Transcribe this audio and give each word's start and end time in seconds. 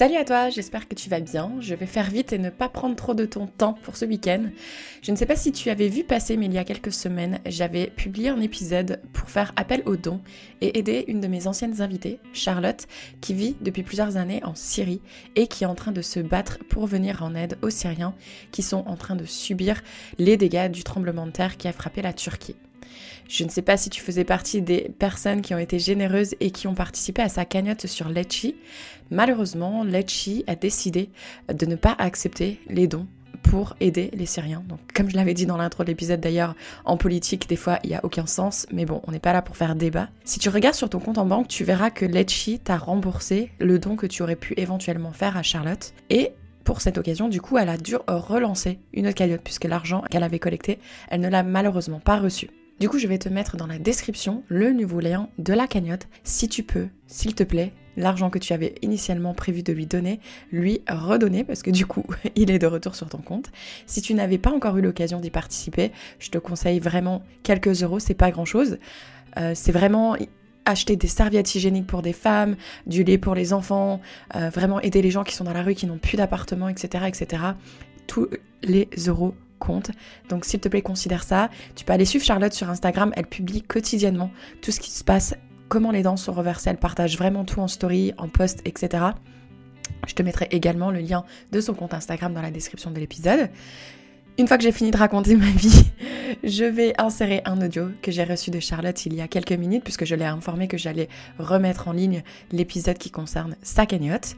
Salut 0.00 0.16
à 0.16 0.24
toi, 0.24 0.48
j'espère 0.48 0.88
que 0.88 0.94
tu 0.94 1.10
vas 1.10 1.20
bien. 1.20 1.52
Je 1.60 1.74
vais 1.74 1.84
faire 1.84 2.08
vite 2.08 2.32
et 2.32 2.38
ne 2.38 2.48
pas 2.48 2.70
prendre 2.70 2.96
trop 2.96 3.12
de 3.12 3.26
ton 3.26 3.46
temps 3.46 3.74
pour 3.82 3.98
ce 3.98 4.06
week-end. 4.06 4.44
Je 5.02 5.10
ne 5.12 5.16
sais 5.16 5.26
pas 5.26 5.36
si 5.36 5.52
tu 5.52 5.68
avais 5.68 5.88
vu 5.88 6.04
passer, 6.04 6.38
mais 6.38 6.46
il 6.46 6.54
y 6.54 6.58
a 6.58 6.64
quelques 6.64 6.90
semaines, 6.90 7.38
j'avais 7.44 7.88
publié 7.88 8.30
un 8.30 8.40
épisode 8.40 9.02
pour 9.12 9.28
faire 9.28 9.52
appel 9.56 9.82
aux 9.84 9.96
dons 9.96 10.22
et 10.62 10.78
aider 10.78 11.04
une 11.06 11.20
de 11.20 11.26
mes 11.26 11.46
anciennes 11.46 11.82
invitées, 11.82 12.18
Charlotte, 12.32 12.86
qui 13.20 13.34
vit 13.34 13.56
depuis 13.60 13.82
plusieurs 13.82 14.16
années 14.16 14.42
en 14.42 14.54
Syrie 14.54 15.02
et 15.36 15.48
qui 15.48 15.64
est 15.64 15.66
en 15.66 15.74
train 15.74 15.92
de 15.92 16.00
se 16.00 16.20
battre 16.20 16.60
pour 16.70 16.86
venir 16.86 17.22
en 17.22 17.34
aide 17.34 17.58
aux 17.60 17.68
Syriens 17.68 18.14
qui 18.52 18.62
sont 18.62 18.84
en 18.86 18.96
train 18.96 19.16
de 19.16 19.26
subir 19.26 19.82
les 20.16 20.38
dégâts 20.38 20.70
du 20.70 20.82
tremblement 20.82 21.26
de 21.26 21.32
terre 21.32 21.58
qui 21.58 21.68
a 21.68 21.74
frappé 21.74 22.00
la 22.00 22.14
Turquie. 22.14 22.56
Je 23.30 23.44
ne 23.44 23.48
sais 23.48 23.62
pas 23.62 23.76
si 23.76 23.90
tu 23.90 24.00
faisais 24.00 24.24
partie 24.24 24.60
des 24.60 24.90
personnes 24.98 25.40
qui 25.40 25.54
ont 25.54 25.58
été 25.58 25.78
généreuses 25.78 26.34
et 26.40 26.50
qui 26.50 26.66
ont 26.66 26.74
participé 26.74 27.22
à 27.22 27.28
sa 27.28 27.44
cagnotte 27.44 27.86
sur 27.86 28.08
Letchi. 28.08 28.56
Malheureusement, 29.12 29.84
Letchi 29.84 30.42
a 30.48 30.56
décidé 30.56 31.10
de 31.48 31.64
ne 31.64 31.76
pas 31.76 31.94
accepter 31.96 32.60
les 32.68 32.88
dons 32.88 33.06
pour 33.44 33.76
aider 33.78 34.10
les 34.14 34.26
Syriens. 34.26 34.64
Donc, 34.68 34.80
comme 34.92 35.08
je 35.08 35.14
l'avais 35.14 35.32
dit 35.32 35.46
dans 35.46 35.56
l'intro 35.56 35.84
de 35.84 35.90
l'épisode 35.90 36.18
d'ailleurs, 36.18 36.56
en 36.84 36.96
politique, 36.96 37.48
des 37.48 37.54
fois, 37.54 37.78
il 37.84 37.90
n'y 37.90 37.94
a 37.94 38.04
aucun 38.04 38.26
sens, 38.26 38.66
mais 38.72 38.84
bon, 38.84 39.00
on 39.06 39.12
n'est 39.12 39.20
pas 39.20 39.32
là 39.32 39.42
pour 39.42 39.56
faire 39.56 39.76
débat. 39.76 40.08
Si 40.24 40.40
tu 40.40 40.48
regardes 40.48 40.74
sur 40.74 40.90
ton 40.90 40.98
compte 40.98 41.18
en 41.18 41.24
banque, 41.24 41.46
tu 41.46 41.62
verras 41.62 41.90
que 41.90 42.04
Letchi 42.04 42.58
t'a 42.58 42.78
remboursé 42.78 43.52
le 43.60 43.78
don 43.78 43.94
que 43.94 44.06
tu 44.06 44.24
aurais 44.24 44.34
pu 44.34 44.54
éventuellement 44.56 45.12
faire 45.12 45.36
à 45.36 45.44
Charlotte. 45.44 45.94
Et 46.10 46.32
pour 46.64 46.80
cette 46.80 46.98
occasion, 46.98 47.28
du 47.28 47.40
coup, 47.40 47.58
elle 47.58 47.68
a 47.68 47.76
dû 47.76 47.94
relancer 48.08 48.80
une 48.92 49.06
autre 49.06 49.14
cagnotte 49.14 49.42
puisque 49.44 49.66
l'argent 49.66 50.02
qu'elle 50.10 50.24
avait 50.24 50.40
collecté, 50.40 50.80
elle 51.10 51.20
ne 51.20 51.28
l'a 51.28 51.44
malheureusement 51.44 52.00
pas 52.00 52.18
reçu. 52.18 52.50
Du 52.80 52.88
coup, 52.88 52.98
je 52.98 53.06
vais 53.06 53.18
te 53.18 53.28
mettre 53.28 53.58
dans 53.58 53.66
la 53.66 53.78
description 53.78 54.42
le 54.48 54.72
nouveau 54.72 55.00
lien 55.00 55.28
de 55.36 55.52
la 55.52 55.66
cagnotte. 55.66 56.08
Si 56.24 56.48
tu 56.48 56.62
peux, 56.62 56.88
s'il 57.06 57.34
te 57.34 57.42
plaît, 57.42 57.74
l'argent 57.98 58.30
que 58.30 58.38
tu 58.38 58.54
avais 58.54 58.74
initialement 58.80 59.34
prévu 59.34 59.62
de 59.62 59.70
lui 59.74 59.84
donner, 59.84 60.18
lui 60.50 60.80
redonner 60.88 61.44
parce 61.44 61.62
que 61.62 61.70
du 61.70 61.84
coup, 61.84 62.06
il 62.36 62.50
est 62.50 62.58
de 62.58 62.66
retour 62.66 62.94
sur 62.94 63.10
ton 63.10 63.18
compte. 63.18 63.50
Si 63.84 64.00
tu 64.00 64.14
n'avais 64.14 64.38
pas 64.38 64.50
encore 64.50 64.78
eu 64.78 64.80
l'occasion 64.80 65.20
d'y 65.20 65.28
participer, 65.28 65.92
je 66.18 66.30
te 66.30 66.38
conseille 66.38 66.80
vraiment 66.80 67.22
quelques 67.42 67.82
euros, 67.82 67.98
c'est 67.98 68.14
pas 68.14 68.30
grand 68.30 68.46
chose. 68.46 68.78
Euh, 69.36 69.52
c'est 69.54 69.72
vraiment 69.72 70.16
acheter 70.64 70.96
des 70.96 71.06
serviettes 71.06 71.54
hygiéniques 71.54 71.86
pour 71.86 72.00
des 72.00 72.14
femmes, 72.14 72.56
du 72.86 73.04
lait 73.04 73.18
pour 73.18 73.34
les 73.34 73.52
enfants, 73.52 74.00
euh, 74.36 74.48
vraiment 74.48 74.80
aider 74.80 75.02
les 75.02 75.10
gens 75.10 75.24
qui 75.24 75.34
sont 75.34 75.44
dans 75.44 75.52
la 75.52 75.62
rue, 75.62 75.74
qui 75.74 75.84
n'ont 75.84 75.98
plus 75.98 76.16
d'appartement, 76.16 76.70
etc., 76.70 77.04
etc. 77.08 77.42
Tous 78.06 78.28
les 78.62 78.88
euros 79.06 79.34
Donc 80.28 80.44
s'il 80.44 80.60
te 80.60 80.68
plaît, 80.68 80.82
considère 80.82 81.22
ça. 81.22 81.50
Tu 81.76 81.84
peux 81.84 81.92
aller 81.92 82.04
suivre 82.04 82.24
Charlotte 82.24 82.52
sur 82.52 82.68
Instagram, 82.68 83.12
elle 83.16 83.26
publie 83.26 83.62
quotidiennement 83.62 84.30
tout 84.62 84.72
ce 84.72 84.80
qui 84.80 84.90
se 84.90 85.04
passe, 85.04 85.34
comment 85.68 85.90
les 85.90 86.02
dents 86.02 86.16
sont 86.16 86.32
reversées, 86.32 86.70
elle 86.70 86.78
partage 86.78 87.16
vraiment 87.16 87.44
tout 87.44 87.60
en 87.60 87.68
story, 87.68 88.12
en 88.18 88.28
post, 88.28 88.60
etc. 88.64 89.04
Je 90.06 90.14
te 90.14 90.22
mettrai 90.22 90.48
également 90.50 90.90
le 90.90 91.00
lien 91.00 91.24
de 91.52 91.60
son 91.60 91.74
compte 91.74 91.94
Instagram 91.94 92.34
dans 92.34 92.42
la 92.42 92.50
description 92.50 92.90
de 92.90 92.98
l'épisode. 92.98 93.50
Une 94.38 94.48
fois 94.48 94.56
que 94.56 94.62
j'ai 94.62 94.72
fini 94.72 94.90
de 94.90 94.96
raconter 94.96 95.36
ma 95.36 95.50
vie, 95.50 95.84
je 96.42 96.64
vais 96.64 96.94
insérer 96.98 97.42
un 97.44 97.60
audio 97.60 97.90
que 98.02 98.10
j'ai 98.10 98.24
reçu 98.24 98.50
de 98.50 98.60
Charlotte 98.60 99.04
il 99.06 99.14
y 99.14 99.20
a 99.20 99.28
quelques 99.28 99.52
minutes, 99.52 99.84
puisque 99.84 100.04
je 100.04 100.14
l'ai 100.14 100.24
informé 100.24 100.66
que 100.66 100.78
j'allais 100.78 101.08
remettre 101.38 101.88
en 101.88 101.92
ligne 101.92 102.22
l'épisode 102.50 102.98
qui 102.98 103.10
concerne 103.10 103.56
sa 103.62 103.86
cagnotte. 103.86 104.36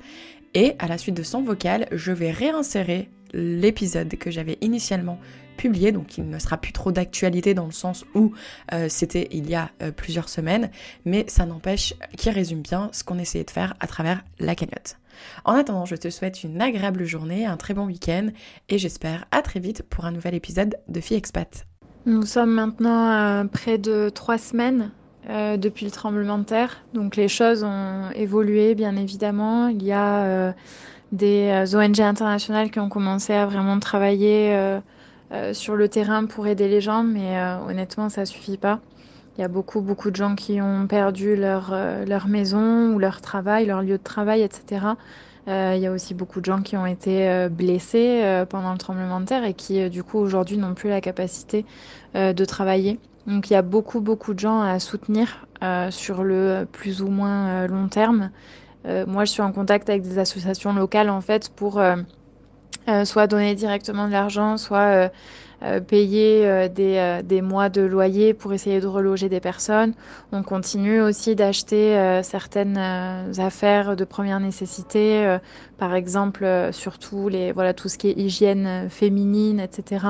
Et 0.54 0.74
à 0.78 0.86
la 0.86 0.98
suite 0.98 1.16
de 1.16 1.22
son 1.22 1.42
vocal, 1.42 1.86
je 1.92 2.12
vais 2.12 2.30
réinsérer 2.30 3.10
l'épisode 3.33 4.16
que 4.16 4.30
j'avais 4.30 4.58
initialement 4.61 5.19
publié, 5.56 5.92
donc 5.92 6.19
il 6.19 6.28
ne 6.28 6.38
sera 6.38 6.56
plus 6.56 6.72
trop 6.72 6.92
d'actualité 6.92 7.55
dans 7.55 7.66
le 7.66 7.72
sens 7.72 8.05
où 8.14 8.33
euh, 8.72 8.86
c'était 8.89 9.28
il 9.30 9.48
y 9.48 9.55
a 9.55 9.70
euh, 9.83 9.92
plusieurs 9.92 10.28
semaines, 10.28 10.70
mais 11.05 11.24
ça 11.28 11.47
n'empêche 11.47 11.94
qu'il 12.16 12.33
résume 12.33 12.62
bien 12.62 12.89
ce 12.92 13.05
qu'on 13.05 13.19
essayait 13.19 13.44
de 13.44 13.50
faire 13.50 13.74
à 13.80 13.86
travers 13.86 14.24
la 14.39 14.55
cagnotte. 14.55 14.97
En 15.44 15.55
attendant, 15.55 15.84
je 15.84 15.97
te 15.97 16.11
souhaite 16.11 16.42
une 16.42 16.61
agréable 16.61 17.05
journée, 17.05 17.47
un 17.47 17.56
très 17.56 17.74
bon 17.74 17.86
week-end, 17.86 18.28
et 18.69 18.78
j'espère 18.78 19.27
à 19.30 19.42
très 19.42 19.61
vite 19.61 19.83
pour 19.83 20.05
un 20.05 20.11
nouvel 20.11 20.34
épisode 20.34 20.77
de 20.89 21.01
Fille 21.01 21.17
Expat. 21.17 21.67
Nous 22.06 22.27
sommes 22.27 22.52
maintenant 22.52 23.06
à 23.06 23.45
près 23.45 23.79
de 23.79 24.08
trois 24.08 24.39
semaines 24.39 24.90
euh, 25.30 25.56
depuis 25.56 25.85
le 25.85 25.92
tremblement 25.92 26.39
de 26.39 26.45
terre. 26.45 26.83
Donc 26.95 27.14
les 27.14 27.29
choses 27.29 27.62
ont 27.62 28.11
évolué 28.17 28.74
bien 28.74 28.96
évidemment. 28.96 29.68
Il 29.68 29.83
y 29.85 29.92
a 29.92 30.24
euh, 30.24 30.52
des 31.12 31.48
euh, 31.50 31.78
ONG 31.78 32.00
internationales 32.00 32.70
qui 32.70 32.80
ont 32.80 32.89
commencé 32.89 33.33
à 33.33 33.46
vraiment 33.46 33.78
travailler 33.78 34.80
sur 35.52 35.77
le 35.77 35.89
terrain 35.89 36.27
pour 36.27 36.46
aider 36.46 36.68
les 36.68 36.83
gens, 36.83 37.02
mais 37.02 37.40
honnêtement 37.67 38.11
ça 38.11 38.27
suffit 38.27 38.58
pas. 38.58 38.80
Il 39.36 39.40
y 39.40 39.45
a 39.45 39.48
beaucoup 39.48 39.80
beaucoup 39.80 40.11
de 40.11 40.17
gens 40.17 40.34
qui 40.34 40.61
ont 40.61 40.86
perdu 40.86 41.36
leur, 41.36 41.74
leur 42.06 42.28
maison 42.28 42.92
ou 42.92 42.98
leur 42.98 43.23
travail, 43.23 43.64
leur 43.64 43.80
lieu 43.80 43.96
de 43.96 44.02
travail, 44.02 44.42
etc. 44.42 44.89
il 45.46 45.78
y 45.78 45.86
a 45.86 45.90
aussi 45.90 46.12
beaucoup 46.12 46.40
de 46.40 46.45
gens 46.45 46.61
qui 46.61 46.77
ont 46.77 46.84
été 46.84 47.48
blessés 47.50 48.44
pendant 48.50 48.73
le 48.73 48.79
tremblement 48.79 49.20
de 49.20 49.24
terre 49.24 49.44
et 49.44 49.55
qui 49.55 49.89
du 49.89 50.05
coup 50.05 50.18
aujourd'hui 50.18 50.58
n'ont 50.58 50.74
plus 50.74 50.90
la 50.90 51.00
capacité 51.00 51.64
de 52.14 52.44
travailler. 52.44 52.98
Donc 53.27 53.48
il 53.50 53.55
y 53.55 53.56
a 53.56 53.62
beaucoup 53.62 54.00
beaucoup 54.00 54.34
de 54.34 54.39
gens 54.39 54.61
à 54.61 54.79
soutenir 54.80 55.46
euh, 55.62 55.92
sur 55.92 56.24
le 56.24 56.67
plus 56.70 57.02
ou 57.02 57.08
moins 57.08 57.48
euh, 57.48 57.68
long 57.68 57.86
terme. 57.86 58.30
Euh, 58.86 59.04
moi 59.06 59.24
je 59.24 59.32
suis 59.32 59.42
en 59.42 59.52
contact 59.52 59.88
avec 59.88 60.02
des 60.02 60.18
associations 60.18 60.72
locales 60.72 61.10
en 61.10 61.20
fait 61.20 61.50
pour 61.50 61.80
soit 63.04 63.28
donner 63.28 63.54
directement 63.54 64.08
de 64.08 64.12
l'argent, 64.12 64.56
soit 64.56 65.10
euh, 65.64 65.78
payer 65.78 66.44
euh, 66.44 66.66
des, 66.66 66.96
euh, 66.96 67.22
des, 67.22 67.40
mois 67.40 67.68
de 67.68 67.82
loyer 67.82 68.34
pour 68.34 68.52
essayer 68.52 68.80
de 68.80 68.86
reloger 68.88 69.28
des 69.28 69.38
personnes. 69.38 69.94
On 70.32 70.42
continue 70.42 71.00
aussi 71.00 71.36
d'acheter 71.36 72.20
certaines 72.24 72.78
affaires 73.38 73.94
de 73.94 74.04
première 74.04 74.40
nécessité, 74.40 75.38
par 75.78 75.94
exemple 75.94 76.46
surtout 76.72 77.28
les 77.28 77.52
voilà 77.52 77.74
tout 77.74 77.88
ce 77.88 77.98
qui 77.98 78.08
est 78.08 78.18
hygiène 78.18 78.88
féminine, 78.90 79.60
etc. 79.60 80.06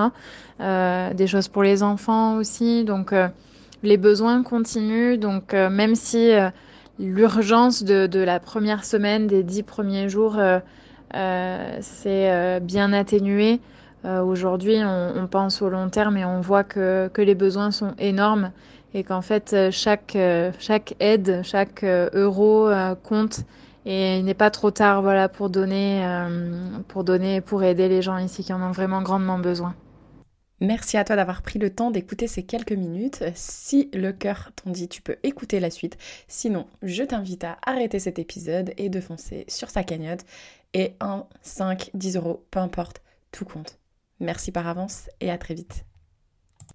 des 0.61 1.27
choses 1.27 1.49
pour 1.49 1.63
les 1.63 1.83
enfants 1.83 2.37
aussi. 2.37 2.85
Donc 2.85 3.13
les 3.83 3.97
besoins 3.97 4.43
continuent. 4.43 5.19
Donc 5.19 5.53
même 5.53 5.95
si 5.95 6.31
l'urgence 6.99 7.83
de, 7.83 8.07
de, 8.07 8.21
la 8.21 8.41
première 8.41 8.85
semaine, 8.85 9.27
des 9.27 9.43
dix 9.43 9.63
premiers 9.63 10.09
jours, 10.09 10.37
c'est 11.13 12.61
bien 12.61 12.93
atténué. 12.93 13.61
Euh, 14.05 14.21
aujourd'hui, 14.23 14.79
on, 14.85 15.27
pense 15.29 15.63
au 15.63 15.69
long 15.69 15.89
terme 15.89 16.17
et 16.17 16.25
on 16.25 16.41
voit 16.41 16.65
que, 16.65 17.09
que 17.13 17.23
les 17.23 17.35
besoins 17.35 17.71
sont 17.71 17.95
énormes 17.99 18.51
et 18.95 19.05
qu'en 19.05 19.23
fait, 19.23 19.53
euh, 19.53 19.71
chaque, 19.71 20.17
euh, 20.17 20.51
chaque 20.59 20.97
aide, 20.99 21.41
chaque 21.45 21.85
euro 21.85 22.69
compte 23.05 23.41
et 23.85 24.19
il 24.19 24.25
n'est 24.25 24.35
pas 24.35 24.51
trop 24.51 24.71
tard 24.71 25.03
voilà, 25.03 25.29
pour, 25.29 25.51
donner, 25.51 26.05
pour 26.89 27.05
donner, 27.05 27.41
pour 27.41 27.63
aider 27.63 27.89
les 27.89 28.03
gens 28.03 28.19
ici 28.19 28.45
qui 28.45 28.53
en 28.53 28.63
ont 28.63 28.73
vraiment 28.73 29.03
grandement 29.03 29.39
besoin. 29.39 29.75
Merci 30.63 30.97
à 30.97 31.03
toi 31.03 31.17
d'avoir 31.17 31.43
pris 31.43 31.59
le 31.59 31.75
temps 31.75 31.91
d'écouter 31.91 32.29
ces 32.29 32.45
quelques 32.45 32.71
minutes. 32.71 33.25
Si 33.35 33.91
le 33.93 34.13
cœur 34.13 34.53
t'en 34.55 34.71
dit, 34.71 34.87
tu 34.87 35.03
peux 35.03 35.17
écouter 35.25 35.59
la 35.59 35.71
suite. 35.71 35.99
Sinon, 36.29 36.69
je 36.83 37.03
t'invite 37.03 37.43
à 37.43 37.59
arrêter 37.67 37.99
cet 37.99 38.21
épisode 38.21 38.73
et 38.77 38.89
de 38.89 39.01
foncer 39.01 39.45
sur 39.49 39.71
sa 39.71 39.83
cagnotte. 39.83 40.25
Et 40.73 40.95
1, 41.01 41.27
5, 41.41 41.91
10 41.95 42.17
euros, 42.17 42.47
peu 42.53 42.61
importe, 42.61 43.03
tout 43.33 43.45
compte. 43.45 43.81
Merci 44.21 44.53
par 44.53 44.69
avance 44.69 45.11
et 45.21 45.33
à 45.33 45.37
très 45.37 45.55
vite. 45.55 45.85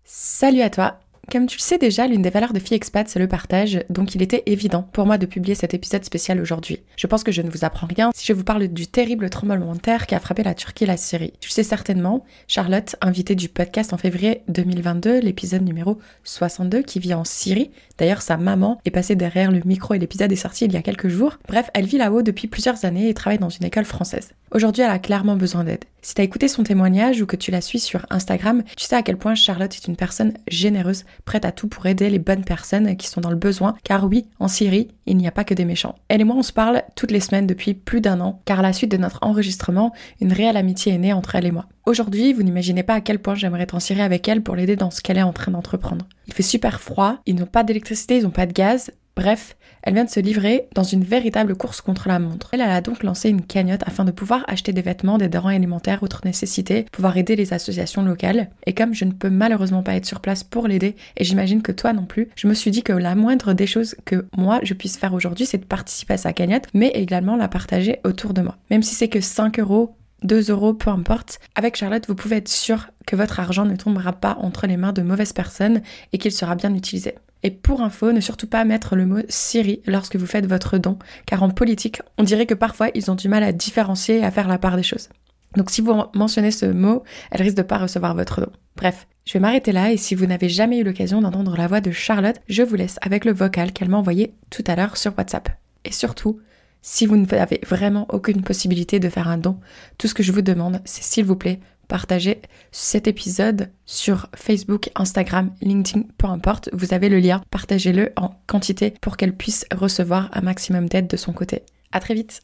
Salut 0.04 0.62
à 0.62 0.70
toi 0.70 1.00
comme 1.32 1.46
tu 1.46 1.58
le 1.58 1.62
sais 1.62 1.78
déjà, 1.78 2.08
l'une 2.08 2.22
des 2.22 2.30
valeurs 2.30 2.54
de 2.54 2.60
Fille 2.60 2.76
Expat, 2.76 3.08
c'est 3.08 3.20
le 3.20 3.28
partage, 3.28 3.84
donc 3.90 4.16
il 4.16 4.22
était 4.22 4.44
évident 4.46 4.88
pour 4.94 5.06
moi 5.06 5.18
de 5.18 5.26
publier 5.26 5.56
cet 5.56 5.74
épisode 5.74 6.06
spécial 6.06 6.40
aujourd'hui. 6.40 6.80
Je 6.96 7.08
pense 7.08 7.24
que 7.24 7.32
je 7.32 7.42
ne 7.42 7.50
vous 7.50 7.66
apprends 7.66 7.88
rien 7.88 8.12
si 8.16 8.26
je 8.26 8.34
vous 8.34 8.44
parle 8.44 8.68
du 8.68 8.88
terrible 8.88 9.30
tremblement 9.30 9.74
de 9.74 9.80
terre 9.80 10.08
qui 10.08 10.16
a 10.16 10.20
frappé 10.20 10.44
la 10.44 10.54
Turquie 10.54 10.86
et 10.86 10.88
la 10.88 10.98
Syrie. 10.98 11.34
Tu 11.40 11.50
le 11.50 11.54
sais 11.54 11.64
certainement, 11.64 12.26
Charlotte, 12.48 12.96
invitée 13.02 13.36
du 13.36 13.50
podcast 13.50 13.94
en 13.94 13.98
février 13.98 14.42
2022, 14.48 15.20
l'épisode 15.20 15.64
numéro 15.64 15.98
62, 16.24 16.82
qui 16.82 17.00
vit 17.00 17.14
en 17.14 17.26
Syrie. 17.26 17.72
D'ailleurs, 17.98 18.22
sa 18.22 18.38
maman 18.38 18.80
est 18.86 18.92
passée 18.92 19.16
derrière 19.16 19.52
le 19.52 19.62
micro 19.66 19.94
et 19.94 20.00
l'épisode 20.00 20.32
est 20.32 20.38
sorti 20.38 20.66
il 20.66 20.74
y 20.74 20.78
a 20.78 20.82
quelques 20.82 21.10
jours. 21.10 21.38
Bref, 21.48 21.70
elle 21.74 21.86
vit 21.86 21.98
là-haut 21.98 22.22
depuis 22.22 22.48
plusieurs 22.48 22.86
années 22.86 23.10
et 23.10 23.14
travaille 23.14 23.40
dans 23.40 23.50
une 23.50 23.66
école 23.66 23.86
française. 23.86 24.32
Aujourd'hui, 24.52 24.84
elle 24.84 24.92
a 24.92 25.00
clairement 25.00 25.36
besoin 25.36 25.64
d'aide. 25.66 25.84
Si 26.08 26.16
tu 26.16 26.22
as 26.22 26.24
écouté 26.24 26.48
son 26.48 26.64
témoignage 26.64 27.22
ou 27.22 27.26
que 27.26 27.36
tu 27.36 27.52
la 27.52 27.60
suis 27.60 27.80
sur 27.80 28.06
Instagram, 28.10 28.64
tu 28.78 28.86
sais 28.86 28.96
à 28.96 29.02
quel 29.02 29.18
point 29.18 29.36
Charlotte 29.36 29.76
est 29.76 29.88
une 29.90 29.98
personne 29.98 30.32
généreuse, 30.48 31.04
prête 31.26 31.44
à 31.44 31.52
tout 31.52 31.68
pour 31.68 31.86
aider 31.86 32.10
les 32.10 32.18
bonnes 32.18 32.46
personnes 32.46 32.96
qui 32.96 33.10
sont 33.10 33.20
dans 33.20 33.30
le 33.30 33.36
besoin. 33.36 33.76
Car 33.84 34.06
oui, 34.06 34.26
en 34.40 34.48
Syrie, 34.48 34.88
il 35.06 35.18
n'y 35.18 35.28
a 35.28 35.32
pas 35.32 35.44
que 35.44 35.54
des 35.54 35.66
méchants. 35.66 35.96
Elle 36.08 36.22
et 36.22 36.24
moi, 36.24 36.38
on 36.38 36.44
se 36.44 36.54
parle 36.54 36.84
toutes 36.96 37.12
les 37.12 37.20
semaines 37.20 37.46
depuis 37.46 37.74
plus 37.74 38.00
d'un 38.00 38.22
an, 38.22 38.42
car 38.46 38.60
à 38.60 38.62
la 38.62 38.72
suite 38.72 38.90
de 38.90 38.96
notre 38.96 39.20
enregistrement, 39.22 39.92
une 40.22 40.32
réelle 40.32 40.56
amitié 40.56 40.94
est 40.94 40.98
née 40.98 41.12
entre 41.12 41.36
elle 41.36 41.46
et 41.46 41.52
moi. 41.52 41.66
Aujourd'hui, 41.86 42.32
vous 42.32 42.44
n'imaginez 42.44 42.84
pas 42.84 42.94
à 42.94 43.02
quel 43.02 43.20
point 43.20 43.36
j'aimerais 43.36 43.64
être 43.64 43.76
en 43.76 43.82
Syrie 43.82 44.00
avec 44.00 44.30
elle 44.30 44.44
pour 44.44 44.56
l'aider 44.56 44.78
dans 44.78 44.92
ce 44.92 45.02
qu'elle 45.02 45.18
est 45.18 45.24
en 45.24 45.34
train 45.34 45.52
d'entreprendre. 45.52 46.08
Il 46.28 46.34
fait 46.34 46.42
super 46.42 46.80
froid, 46.80 47.18
ils 47.26 47.36
n'ont 47.36 47.46
pas 47.46 47.66
d'électricité, 47.66 48.16
ils 48.16 48.24
n'ont 48.24 48.30
pas 48.30 48.46
de 48.46 48.54
gaz, 48.54 48.92
Bref, 49.18 49.58
elle 49.82 49.96
vient 49.96 50.06
de 50.06 50.12
se 50.12 50.20
livrer 50.20 50.68
dans 50.76 50.84
une 50.84 51.04
véritable 51.04 51.56
course 51.56 51.82
contre 51.82 52.08
la 52.08 52.20
montre. 52.20 52.50
Elle, 52.52 52.62
a 52.62 52.82
donc 52.82 53.02
lancé 53.02 53.30
une 53.30 53.42
cagnotte 53.42 53.82
afin 53.88 54.06
de 54.06 54.12
pouvoir 54.12 54.46
acheter 54.48 54.74
des 54.74 54.84
vêtements, 54.84 55.18
des 55.18 55.28
denrées 55.28 55.56
alimentaires, 55.56 56.04
autres 56.04 56.22
nécessités, 56.24 56.86
pouvoir 56.92 57.18
aider 57.18 57.36
les 57.36 57.52
associations 57.52 58.04
locales. 58.04 58.52
Et 58.68 58.74
comme 58.76 58.94
je 58.94 59.06
ne 59.06 59.12
peux 59.14 59.32
malheureusement 59.32 59.82
pas 59.82 59.96
être 59.96 60.06
sur 60.06 60.20
place 60.20 60.44
pour 60.44 60.68
l'aider, 60.68 60.96
et 61.18 61.24
j'imagine 61.24 61.64
que 61.64 61.72
toi 61.72 61.94
non 61.94 62.06
plus, 62.06 62.30
je 62.36 62.48
me 62.48 62.54
suis 62.54 62.70
dit 62.70 62.84
que 62.84 62.94
la 62.94 63.16
moindre 63.16 63.54
des 63.54 63.66
choses 63.66 63.96
que 64.06 64.28
moi 64.38 64.60
je 64.62 64.76
puisse 64.76 64.98
faire 64.98 65.16
aujourd'hui, 65.16 65.48
c'est 65.48 65.58
de 65.58 65.66
participer 65.66 66.14
à 66.14 66.18
sa 66.18 66.32
cagnotte, 66.32 66.68
mais 66.76 66.90
également 66.90 67.36
la 67.36 67.48
partager 67.48 68.00
autour 68.04 68.36
de 68.36 68.44
moi. 68.44 68.56
Même 68.70 68.84
si 68.84 68.94
c'est 68.94 69.10
que 69.10 69.20
5 69.20 69.60
euros 69.60 69.96
2 70.24 70.52
euros, 70.52 70.74
peu 70.74 70.90
importe. 70.90 71.40
Avec 71.56 71.76
Charlotte, 71.76 72.08
vous 72.08 72.16
pouvez 72.16 72.38
être 72.38 72.50
sûr 72.50 72.88
que 73.06 73.16
votre 73.16 73.40
argent 73.40 73.66
ne 73.66 73.76
tombera 73.76 74.14
pas 74.14 74.38
entre 74.42 74.66
les 74.68 74.78
mains 74.78 74.94
de 74.94 75.04
mauvaises 75.04 75.34
personnes 75.34 75.82
et 76.12 76.18
qu'il 76.18 76.32
sera 76.32 76.56
bien 76.56 76.74
utilisé. 76.74 77.16
Et 77.44 77.52
pour 77.52 77.82
info, 77.82 78.12
ne 78.12 78.20
surtout 78.20 78.48
pas 78.48 78.66
mettre 78.66 78.96
le 78.96 79.06
mot 79.06 79.22
Siri 79.30 79.82
lorsque 79.86 80.16
vous 80.16 80.26
faites 80.26 80.48
votre 80.48 80.78
don, 80.78 80.98
car 81.26 81.44
en 81.44 81.50
politique, 81.50 82.02
on 82.18 82.24
dirait 82.24 82.46
que 82.46 82.54
parfois 82.54 82.90
ils 82.96 83.12
ont 83.12 83.16
du 83.16 83.30
mal 83.30 83.44
à 83.44 83.52
différencier 83.52 84.20
et 84.20 84.24
à 84.24 84.32
faire 84.32 84.48
la 84.48 84.58
part 84.58 84.76
des 84.76 84.84
choses. 84.84 85.10
Donc 85.56 85.70
si 85.70 85.82
vous 85.82 85.94
mentionnez 86.14 86.52
ce 86.52 86.66
mot, 86.66 87.04
elle 87.32 87.42
risque 87.42 87.58
de 87.58 87.62
pas 87.62 87.78
recevoir 87.78 88.16
votre 88.16 88.42
don. 88.42 88.52
Bref, 88.76 89.08
je 89.26 89.34
vais 89.34 89.40
m'arrêter 89.40 89.72
là 89.72 89.92
et 89.92 89.98
si 89.98 90.16
vous 90.16 90.26
n'avez 90.26 90.50
jamais 90.50 90.80
eu 90.80 90.84
l'occasion 90.84 91.22
d'entendre 91.22 91.56
la 91.58 91.68
voix 91.68 91.82
de 91.82 91.92
Charlotte, 91.92 92.40
je 92.48 92.64
vous 92.64 92.76
laisse 92.76 92.98
avec 93.02 93.26
le 93.26 93.34
vocal 93.34 93.72
qu'elle 93.72 93.90
m'a 93.90 93.98
envoyé 93.98 94.34
tout 94.50 94.64
à 94.68 94.76
l'heure 94.76 94.98
sur 94.98 95.18
WhatsApp. 95.18 95.50
Et 95.86 95.92
surtout, 95.92 96.40
si 96.82 97.06
vous 97.06 97.18
n'avez 97.18 97.60
vraiment 97.68 98.08
aucune 98.10 98.44
possibilité 98.44 99.00
de 99.00 99.10
faire 99.10 99.28
un 99.28 99.38
don, 99.38 99.60
tout 99.98 100.08
ce 100.08 100.14
que 100.14 100.24
je 100.24 100.32
vous 100.32 100.42
demande, 100.42 100.80
c'est 100.86 101.04
s'il 101.04 101.26
vous 101.26 101.36
plaît, 101.36 101.60
partagez 101.88 102.42
cet 102.72 103.08
épisode 103.08 103.70
sur 103.86 104.28
Facebook, 104.36 104.90
Instagram, 104.96 105.54
LinkedIn, 105.62 106.06
peu 106.18 106.28
importe. 106.28 106.70
Vous 106.74 106.94
avez 106.94 107.10
le 107.10 107.20
lien, 107.20 107.42
partagez-le 107.50 108.12
en 108.16 108.32
quantité 108.48 108.94
pour 109.02 109.18
qu'elle 109.18 109.36
puisse 109.36 109.66
recevoir 109.74 110.30
un 110.34 110.42
maximum 110.42 110.88
d'aide 110.88 111.08
de 111.08 111.18
son 111.18 111.34
côté. 111.34 111.64
À 111.92 112.00
très 112.00 112.14
vite. 112.14 112.42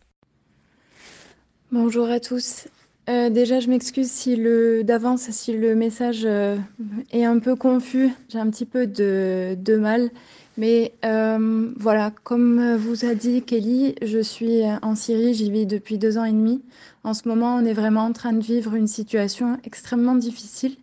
Bonjour 1.72 2.10
à 2.10 2.20
tous. 2.20 2.68
Euh, 3.10 3.30
déjà, 3.30 3.60
je 3.60 3.68
m'excuse 3.68 4.10
si 4.10 4.36
le 4.36 4.84
d'avance 4.84 5.30
si 5.32 5.52
le 5.52 5.76
message 5.76 6.22
euh, 6.26 6.58
est 7.12 7.26
un 7.26 7.40
peu 7.40 7.56
confus. 7.56 8.10
J'ai 8.30 8.40
un 8.40 8.50
petit 8.50 8.66
peu 8.66 8.88
de, 8.88 9.76
mal. 9.76 10.10
Mais 10.58 10.94
euh, 11.04 11.72
voilà, 11.78 12.12
comme 12.24 12.76
vous 12.76 13.06
a 13.06 13.16
dit 13.16 13.42
Kelly, 13.42 13.96
je 14.02 14.20
suis 14.20 14.62
en 14.84 14.96
Syrie, 14.96 15.34
j'y 15.34 15.50
vis 15.52 15.66
depuis 15.66 15.98
deux 15.98 16.18
ans 16.18 16.26
et 16.26 16.32
demi. 16.32 16.62
En 17.04 17.14
ce 17.14 17.28
moment, 17.28 17.56
on 17.56 17.66
est 17.66 17.74
vraiment 17.74 18.04
en 18.06 18.14
train 18.14 18.34
de 18.34 18.42
vivre 18.42 18.76
une 18.76 18.88
situation 18.88 19.58
extrêmement 19.66 20.16
difficile. 20.16 20.76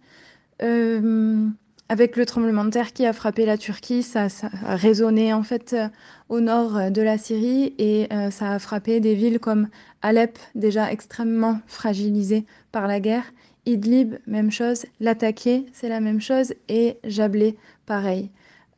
Avec 1.90 2.14
le 2.16 2.25
tremblement 2.25 2.64
de 2.64 2.70
terre 2.70 2.92
qui 2.92 3.04
a 3.04 3.12
frappé 3.12 3.44
la 3.44 3.58
Turquie, 3.58 4.04
ça, 4.04 4.28
a 4.64 4.76
résonné 4.76 5.34
en 5.34 5.42
fait 5.42 5.72
euh, 5.72 5.88
au 6.28 6.38
nord 6.38 6.92
de 6.92 7.02
la 7.02 7.19
Syrie 7.19 7.75
et 7.78 8.06
euh, 8.12 8.31
ça 8.31 8.52
a 8.52 8.58
frappé 8.60 9.00
des 9.00 9.16
villes 9.16 9.40
comme 9.40 9.69
Alep, 10.00 10.38
déjà 10.54 10.92
extrêmement 10.92 11.58
fragilisée 11.66 12.46
par 12.70 12.87
la 12.87 13.00
guerre, 13.00 13.25
Idlib, 13.66 14.14
même 14.28 14.52
chose, 14.52 14.87
Latakia, 15.00 15.62
c'est 15.72 15.88
la 15.88 15.98
même 15.98 16.20
chose, 16.20 16.54
et 16.69 16.96
Jablé, 17.02 17.56
pareil 17.87 18.31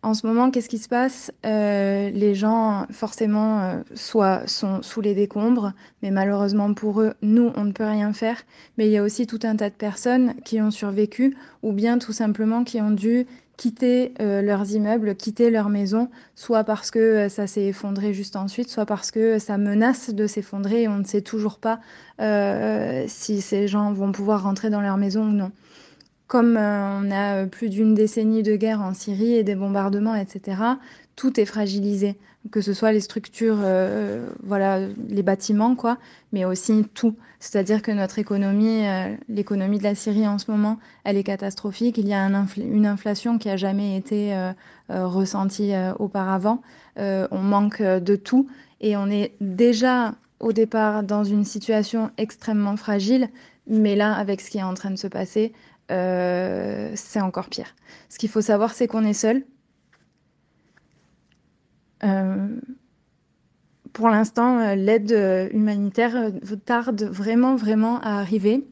en 0.03 0.15
ce 0.15 0.27
moment, 0.27 0.51
qu'est-ce 0.51 0.69
qui 0.69 0.79
se 0.79 0.89
passe? 0.89 1.31
Euh, 1.47 2.11
Les 2.11 2.35
gens, 2.35 2.87
forcément, 2.91 3.61
euh, 3.61 3.83
soit 3.95 4.47
sont 4.49 4.83
sous 4.83 5.01
les 5.01 5.15
décombres, 5.15 5.73
mais 6.03 6.11
malheureusement 6.11 6.75
pour 6.75 7.01
eux, 7.01 7.15
nous, 7.23 7.53
on 7.55 7.65
ne 7.65 7.73
peut 7.73 7.85
rien 7.85 8.13
faire. 8.13 8.43
Mais 8.79 8.87
il 8.87 8.93
y 8.93 8.97
a 8.99 9.03
aussi 9.05 9.29
tout 9.29 9.39
un 9.45 9.55
tas 9.55 9.71
de 9.71 9.75
personnes 9.75 10.35
qui 10.45 10.61
ont 10.61 10.73
survécu, 10.73 11.37
ou 11.63 11.73
bien 11.73 11.99
tout 11.99 12.13
simplement 12.13 12.65
qui 12.65 12.81
ont 12.81 12.91
dû 12.91 13.27
quitter 13.57 14.13
euh, 14.21 14.43
leurs 14.43 14.73
immeubles, 14.73 15.15
quitter 15.15 15.51
leur 15.51 15.69
maison, 15.69 16.11
soit 16.35 16.65
parce 16.65 16.91
que 16.91 17.29
ça 17.29 17.47
s'est 17.47 17.67
effondré 17.67 18.13
juste 18.13 18.35
ensuite, 18.35 18.69
soit 18.71 18.87
parce 18.87 19.13
que 19.13 19.39
ça 19.39 19.57
menace 19.57 20.11
de 20.13 20.27
s'effondrer 20.27 20.83
et 20.83 20.89
on 20.89 20.99
ne 20.99 21.05
sait 21.05 21.23
toujours 21.23 21.59
pas 21.59 21.79
si 23.09 23.41
ces 23.41 23.69
gens 23.69 23.93
vont 23.93 24.13
pouvoir 24.13 24.43
rentrer 24.45 24.71
dans 24.71 24.81
leur 24.81 24.97
maison 24.97 25.23
ou 25.23 25.33
non 25.33 25.53
comme 26.33 26.57
euh, 26.57 26.99
on 26.99 27.11
a 27.11 27.43
euh, 27.43 27.47
plus 27.47 27.69
d'une 27.69 27.95
décennie 27.95 28.43
de 28.43 28.57
guerre 28.57 28.81
en 28.81 28.95
Syrie 28.95 29.35
et 29.35 29.45
des 29.45 29.55
bombardements, 29.55 30.15
etc., 30.15 30.63
tout 31.15 31.39
est 31.39 31.45
fragilisé, 31.45 32.17
que 32.51 32.63
ce 32.63 32.73
soit 32.73 32.91
les 32.91 33.01
structures, 33.01 33.59
euh, 33.61 34.31
voilà, 34.43 34.79
les 35.11 35.23
bâtiments, 35.23 35.77
quoi, 35.77 35.99
mais 36.33 36.47
aussi 36.47 36.87
tout. 36.95 37.17
C'est-à-dire 37.39 37.83
que 37.83 37.91
notre 37.91 38.19
économie, 38.19 38.83
l'économie 39.29 39.77
de 39.77 39.83
la 39.83 39.95
Syrie 39.95 40.27
en 40.27 40.39
ce 40.39 40.51
moment, 40.51 40.79
elle 41.05 41.19
est 41.19 41.23
catastrophique. 41.23 41.99
Il 41.99 42.09
y 42.09 42.15
a 42.15 42.25
une 42.25 42.87
inflation 42.87 43.37
qui 43.37 43.51
a 43.51 43.59
jamais 43.59 43.99
été 43.99 44.33
ressentie 44.89 45.73
auparavant. 45.99 46.63
on 46.97 47.39
manque 47.43 47.83
de 47.83 48.15
tout 48.15 48.47
et 48.81 48.97
on 48.97 49.11
est 49.11 49.33
déjà 49.41 50.15
au 50.39 50.53
départ 50.53 51.03
dans 51.03 51.25
une 51.25 51.45
situation 51.45 52.13
extrêmement 52.17 52.77
fragile, 52.77 53.29
mais 53.67 53.97
là, 53.97 54.15
avec 54.15 54.41
ce 54.41 54.51
qui 54.51 54.59
est 54.59 54.63
en 54.63 54.75
train 54.75 54.91
de 54.91 54.97
se 54.97 55.09
passer, 55.09 55.53
euh, 55.91 56.93
c'est 56.95 57.21
encore 57.21 57.49
pire. 57.49 57.75
Ce 58.09 58.19
qu'il 58.19 58.29
faut 58.29 58.41
savoir, 58.41 58.73
c'est 58.73 58.87
qu'on 58.87 59.05
est 59.05 59.13
seul. 59.13 59.45
Euh, 62.05 62.49
pour 63.93 64.09
l'instant, 64.09 64.59
euh, 64.59 64.75
l'aide 64.75 65.51
humanitaire 65.53 66.31
tarde 66.65 67.03
vraiment, 67.03 67.57
vraiment 67.57 68.01
à 68.01 68.21
arriver. 68.21 68.67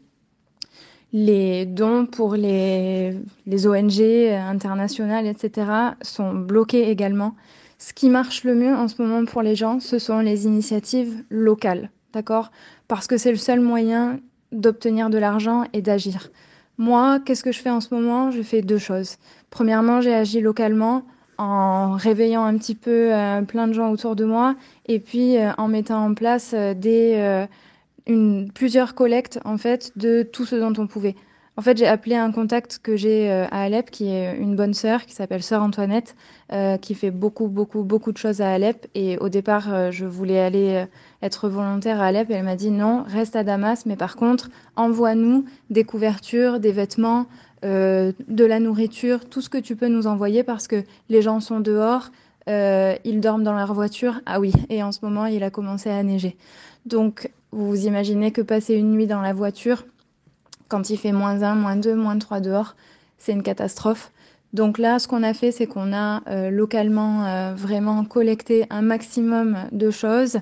Les 1.12 1.66
dons 1.66 2.06
pour 2.06 2.34
les, 2.36 3.18
les 3.46 3.66
ONG 3.66 4.00
internationales, 4.00 5.26
etc., 5.26 5.70
sont 6.02 6.32
bloqués 6.34 6.88
également. 6.88 7.34
Ce 7.78 7.92
qui 7.92 8.10
marche 8.10 8.44
le 8.44 8.54
mieux 8.54 8.74
en 8.74 8.88
ce 8.88 9.02
moment 9.02 9.24
pour 9.24 9.42
les 9.42 9.56
gens, 9.56 9.80
ce 9.80 9.98
sont 9.98 10.20
les 10.20 10.46
initiatives 10.46 11.24
locales, 11.30 11.90
d'accord? 12.12 12.52
Parce 12.88 13.06
que 13.06 13.16
c'est 13.16 13.30
le 13.30 13.38
seul 13.38 13.60
moyen 13.60 14.20
d'obtenir 14.52 15.10
de 15.10 15.18
l'argent 15.18 15.64
et 15.72 15.82
d'agir. 15.82 16.30
Moi, 16.80 17.20
qu'est-ce 17.20 17.44
que 17.44 17.52
je 17.52 17.60
fais 17.60 17.68
en 17.68 17.82
ce 17.82 17.94
moment? 17.94 18.30
Je 18.30 18.40
fais 18.40 18.62
deux 18.62 18.78
choses. 18.78 19.18
Premièrement, 19.50 20.00
j'ai 20.00 20.14
agi 20.14 20.40
localement 20.40 21.04
en 21.36 21.92
réveillant 21.92 22.42
un 22.42 22.56
petit 22.56 22.74
peu 22.74 23.14
euh, 23.14 23.42
plein 23.42 23.68
de 23.68 23.74
gens 23.74 23.90
autour 23.90 24.16
de 24.16 24.24
moi 24.24 24.56
et 24.86 24.98
puis 24.98 25.36
euh, 25.36 25.52
en 25.58 25.68
mettant 25.68 26.02
en 26.02 26.14
place 26.14 26.54
euh, 26.54 26.72
des, 26.72 27.46
plusieurs 28.54 28.94
collectes 28.94 29.40
en 29.44 29.58
fait 29.58 29.92
de 29.96 30.22
tout 30.22 30.46
ce 30.46 30.56
dont 30.56 30.72
on 30.82 30.86
pouvait. 30.86 31.16
En 31.60 31.62
fait, 31.62 31.76
j'ai 31.76 31.86
appelé 31.86 32.16
un 32.16 32.32
contact 32.32 32.80
que 32.82 32.96
j'ai 32.96 33.30
à 33.30 33.64
Alep, 33.64 33.90
qui 33.90 34.08
est 34.08 34.34
une 34.38 34.56
bonne 34.56 34.72
sœur, 34.72 35.04
qui 35.04 35.12
s'appelle 35.12 35.42
Sœur 35.42 35.62
Antoinette, 35.62 36.16
qui 36.80 36.94
fait 36.94 37.10
beaucoup, 37.10 37.48
beaucoup, 37.48 37.82
beaucoup 37.82 38.12
de 38.12 38.16
choses 38.16 38.40
à 38.40 38.50
Alep. 38.50 38.86
Et 38.94 39.18
au 39.18 39.28
départ, 39.28 39.92
je 39.92 40.06
voulais 40.06 40.40
aller 40.40 40.86
être 41.20 41.50
volontaire 41.50 42.00
à 42.00 42.06
Alep. 42.06 42.30
elle 42.30 42.44
m'a 42.44 42.56
dit 42.56 42.70
non, 42.70 43.04
reste 43.06 43.36
à 43.36 43.44
Damas, 43.44 43.84
mais 43.84 43.96
par 43.96 44.16
contre, 44.16 44.48
envoie-nous 44.74 45.44
des 45.68 45.84
couvertures, 45.84 46.60
des 46.60 46.72
vêtements, 46.72 47.26
euh, 47.62 48.12
de 48.28 48.46
la 48.46 48.58
nourriture, 48.58 49.28
tout 49.28 49.42
ce 49.42 49.50
que 49.50 49.58
tu 49.58 49.76
peux 49.76 49.88
nous 49.88 50.06
envoyer 50.06 50.42
parce 50.42 50.66
que 50.66 50.82
les 51.10 51.20
gens 51.20 51.40
sont 51.40 51.60
dehors, 51.60 52.08
euh, 52.48 52.96
ils 53.04 53.20
dorment 53.20 53.42
dans 53.42 53.52
leur 53.52 53.74
voiture. 53.74 54.22
Ah 54.24 54.40
oui, 54.40 54.52
et 54.70 54.82
en 54.82 54.92
ce 54.92 55.00
moment, 55.02 55.26
il 55.26 55.42
a 55.42 55.50
commencé 55.50 55.90
à 55.90 56.02
neiger. 56.02 56.38
Donc, 56.86 57.30
vous 57.52 57.86
imaginez 57.86 58.30
que 58.30 58.40
passer 58.40 58.76
une 58.76 58.92
nuit 58.92 59.06
dans 59.06 59.20
la 59.20 59.34
voiture, 59.34 59.84
quand 60.70 60.88
il 60.88 60.96
fait 60.96 61.12
moins 61.12 61.42
1, 61.42 61.54
moins 61.54 61.76
2, 61.76 61.94
moins 61.94 62.18
3 62.18 62.40
dehors, 62.40 62.76
c'est 63.18 63.32
une 63.32 63.42
catastrophe. 63.42 64.12
Donc 64.54 64.78
là, 64.78 64.98
ce 64.98 65.06
qu'on 65.06 65.22
a 65.22 65.34
fait, 65.34 65.52
c'est 65.52 65.66
qu'on 65.66 65.92
a 65.92 66.22
euh, 66.28 66.50
localement 66.50 67.54
vraiment 67.54 68.04
collecté 68.04 68.66
un 68.70 68.82
maximum 68.82 69.58
de 69.70 69.90
choses. 69.90 70.40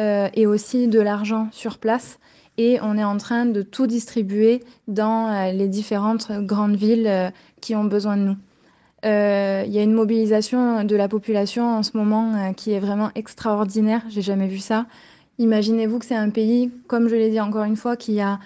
Euh, 0.00 0.28
et 0.34 0.46
aussi 0.46 0.88
de 0.88 1.00
l'argent 1.00 1.48
sur 1.50 1.78
place. 1.78 2.20
Et 2.56 2.78
on 2.80 2.96
est 2.96 3.04
en 3.04 3.16
train 3.16 3.44
de 3.44 3.60
tout 3.60 3.86
distribuer 3.86 4.62
dans 4.88 5.28
euh, 5.28 5.52
les 5.52 5.68
différentes 5.68 6.30
grandes 6.30 6.76
villes 6.76 7.06
euh, 7.06 7.30
qui 7.60 7.74
ont 7.74 7.84
besoin 7.84 8.16
de 8.16 8.22
nous. 8.22 8.36
Il 9.02 9.72
y 9.72 9.78
a 9.78 9.82
une 9.82 9.94
mobilisation 9.94 10.84
de 10.84 10.94
la 10.94 11.08
population 11.08 11.66
en 11.66 11.82
ce 11.82 11.96
moment 11.96 12.52
qui 12.54 12.72
est 12.72 12.80
vraiment 12.80 13.10
extraordinaire. 13.14 14.02
J'ai 14.10 14.20
jamais 14.20 14.46
vu 14.46 14.58
ça. 14.58 14.84
Imaginez-vous 15.38 15.98
que 15.98 16.04
c'est 16.04 16.14
un 16.14 16.28
pays, 16.28 16.70
comme 16.86 17.08
je 17.08 17.16
l'ai 17.16 17.30
dit 17.30 17.40
encore 17.40 17.64
une 17.64 17.76
fois, 17.76 17.96
qui 17.96 18.20
a 18.20 18.38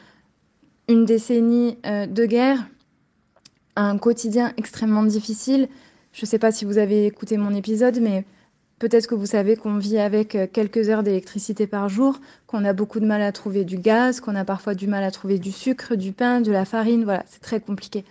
une 0.88 1.04
décennie 1.04 1.78
de 1.84 2.26
guerre, 2.26 2.66
un 3.76 3.98
quotidien 3.98 4.52
extrêmement 4.56 5.04
difficile. 5.04 5.68
Je 6.12 6.22
ne 6.22 6.26
sais 6.26 6.38
pas 6.38 6.52
si 6.52 6.64
vous 6.64 6.78
avez 6.78 7.06
écouté 7.06 7.36
mon 7.36 7.54
épisode, 7.54 8.00
mais 8.00 8.24
Peut-être 8.84 9.06
que 9.06 9.14
vous 9.14 9.26
savez 9.26 9.56
qu'on 9.56 9.78
vit 9.78 9.98
avec 9.98 10.34
euh, 10.34 10.46
quelques 10.52 10.88
heures 10.88 11.02
d'électricité 11.02 11.66
par 11.66 11.88
jour, 11.88 12.20
qu'on 12.46 12.64
a 12.64 12.72
beaucoup 12.72 12.98
de 12.98 13.06
mal 13.06 13.22
à 13.22 13.30
trouver 13.30 13.64
du 13.64 13.78
gaz, 13.78 14.20
qu'on 14.20 14.34
a 14.34 14.44
parfois 14.44 14.74
du 14.74 14.86
mal 14.88 15.04
à 15.04 15.10
trouver 15.10 15.38
du 15.38 15.52
sucre, 15.52 15.94
du 15.94 16.12
pain, 16.12 16.40
de 16.40 16.50
la 16.50 16.64
farine. 16.64 17.04
Voilà, 17.04 17.22
c'est 17.26 17.40
très 17.40 17.60
compliqué. 17.60 18.04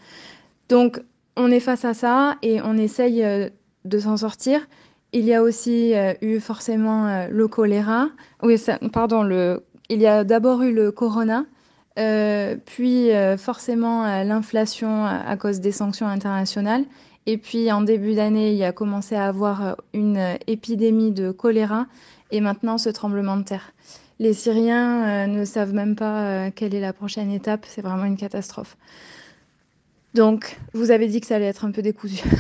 Donc, 0.70 1.02
on 1.36 1.52
est 1.52 1.60
face 1.60 1.84
à 1.84 1.94
ça 1.94 2.38
et 2.42 2.62
on 2.62 2.78
essaye 2.78 3.24
euh, 3.24 3.50
de 3.84 4.00
s'en 4.00 4.18
sortir. 4.18 4.68
Il 5.12 5.26
y 5.26 5.34
a 5.34 5.44
aussi 5.44 5.94
euh, 5.94 6.14
eu 6.22 6.40
forcément 6.40 7.28
le 7.30 7.48
choléra. 7.48 8.10
Oui, 8.42 8.60
pardon, 8.92 9.60
il 9.90 10.02
y 10.02 10.08
a 10.08 10.24
d'abord 10.24 10.64
eu 10.64 10.74
le 10.74 10.92
corona, 10.92 11.46
puis 11.96 13.10
forcément 13.38 14.24
l'inflation 14.24 15.06
à 15.06 15.38
cause 15.38 15.60
des 15.60 15.72
sanctions 15.72 16.08
internationales. 16.08 16.84
Et 17.26 17.38
puis 17.38 17.72
en 17.72 17.82
début 17.82 18.16
d'année, 18.16 18.52
il 18.52 18.58
y 18.58 18.64
a 18.64 18.72
commencé 18.72 19.16
à 19.16 19.28
avoir 19.28 19.78
une 19.94 20.38
épidémie 20.48 21.12
de 21.12 21.32
choléra 21.32 21.86
et 22.32 22.42
maintenant 22.42 22.78
ce 22.78 22.90
tremblement 22.90 23.38
de 23.38 23.44
terre. 23.44 23.72
Les 24.20 24.34
Syriens 24.34 25.28
ne 25.28 25.46
savent 25.46 25.74
même 25.74 25.96
pas 25.96 26.52
quelle 26.52 26.76
est 26.76 26.82
la 26.82 26.94
prochaine 26.94 27.32
étape, 27.32 27.66
c'est 27.68 27.82
vraiment 27.82 28.06
une 28.06 28.18
catastrophe. 28.18 28.76
Donc, 30.14 30.58
vous 30.74 30.92
avez 30.92 31.08
dit 31.08 31.22
que 31.22 31.28
ça 31.28 31.38
allait 31.38 31.46
être 31.46 31.66
un 31.66 31.72
peu 31.72 31.82
décousu. 31.82 32.24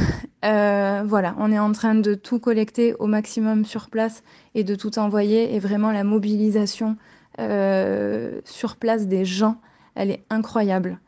Euh, 0.45 1.03
voilà, 1.05 1.35
on 1.39 1.53
est 1.53 1.59
en 1.59 1.71
train 1.71 1.95
de 1.95 2.15
tout 2.15 2.37
collecter 2.37 2.95
au 2.95 3.07
maximum 3.07 3.63
sur 3.63 3.89
place 3.89 4.23
et 4.55 4.65
de 4.65 4.75
tout 4.75 4.99
envoyer. 4.99 5.55
Et 5.55 5.59
vraiment, 5.59 5.93
la 5.93 6.03
mobilisation 6.03 6.97
euh, 7.39 8.41
sur 8.45 8.75
place 8.75 9.07
des 9.07 9.25
gens, 9.25 9.57
elle 9.95 10.11
est 10.11 10.23
incroyable. 10.29 10.99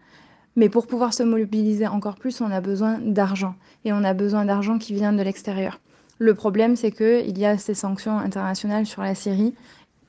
Mais 0.55 0.69
pour 0.69 0.87
pouvoir 0.87 1.13
se 1.13 1.23
mobiliser 1.23 1.87
encore 1.87 2.15
plus, 2.15 2.41
on 2.41 2.51
a 2.51 2.61
besoin 2.61 2.99
d'argent. 2.99 3.55
Et 3.83 3.91
on 3.91 4.03
a 4.03 4.13
besoin 4.13 4.45
d'argent 4.45 4.77
qui 4.77 4.93
vient 4.93 5.13
de 5.13 5.21
l'extérieur. 5.21 5.79
Le 6.17 6.33
problème, 6.33 6.75
c'est 6.75 6.91
qu'il 6.91 7.37
y 7.37 7.45
a 7.45 7.57
ces 7.57 7.73
sanctions 7.73 8.17
internationales 8.17 8.85
sur 8.85 9.01
la 9.01 9.15
Syrie. 9.15 9.53